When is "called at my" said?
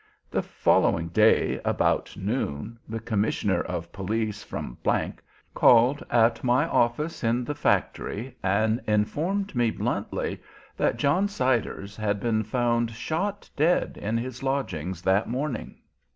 5.53-6.67